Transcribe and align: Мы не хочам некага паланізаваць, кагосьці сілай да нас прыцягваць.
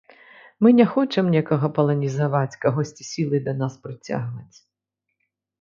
Мы 0.63 0.71
не 0.79 0.85
хочам 0.93 1.25
некага 1.35 1.69
паланізаваць, 1.77 2.59
кагосьці 2.65 3.03
сілай 3.11 3.45
да 3.49 3.53
нас 3.63 3.73
прыцягваць. 3.85 4.57